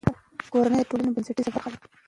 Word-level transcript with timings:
کورنۍ 0.53 0.77
د 0.81 0.87
ټولنې 0.89 1.09
بنسټیزه 1.15 1.51
برخه 1.55 1.69
ده. 1.73 1.77